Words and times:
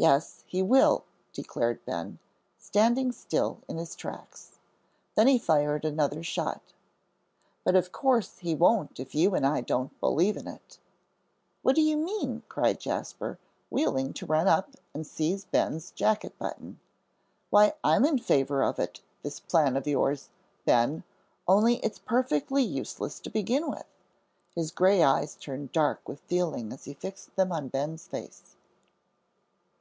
"Yes, 0.00 0.44
he 0.46 0.62
will," 0.62 1.02
declared 1.32 1.84
Ben, 1.84 2.20
standing 2.56 3.10
still 3.10 3.62
in 3.66 3.78
his 3.78 3.96
tracks. 3.96 4.60
Then 5.16 5.26
he 5.26 5.40
fired 5.40 5.84
another 5.84 6.22
shot. 6.22 6.62
"But 7.64 7.74
of 7.74 7.90
course 7.90 8.38
he 8.38 8.54
won't 8.54 9.00
if 9.00 9.12
you 9.16 9.34
and 9.34 9.44
I 9.44 9.60
don't 9.60 9.98
believe 9.98 10.36
in 10.36 10.46
it." 10.46 10.78
"What 11.62 11.74
do 11.74 11.82
you 11.82 11.96
mean?" 11.96 12.44
cried 12.48 12.78
Jasper, 12.78 13.40
wheeling 13.70 14.12
to 14.12 14.26
run 14.26 14.46
up 14.46 14.76
and 14.94 15.04
seize 15.04 15.44
Ben's 15.46 15.90
jacket 15.90 16.38
button. 16.38 16.78
"Why, 17.50 17.74
I'm 17.82 18.04
in 18.04 18.20
favor 18.20 18.62
of 18.62 18.78
it, 18.78 19.00
this 19.24 19.40
plan 19.40 19.76
of 19.76 19.88
yours, 19.88 20.28
Ben, 20.64 21.02
only 21.48 21.78
it's 21.78 21.98
perfectly 21.98 22.62
useless 22.62 23.18
to 23.18 23.30
begin 23.30 23.68
with;" 23.68 23.86
his 24.54 24.70
gray 24.70 25.02
eyes 25.02 25.34
turned 25.34 25.72
dark 25.72 26.08
with 26.08 26.20
feeling 26.20 26.72
as 26.72 26.84
he 26.84 26.94
fixed 26.94 27.34
them 27.34 27.50
on 27.50 27.66
Ben's 27.66 28.06
face. 28.06 28.54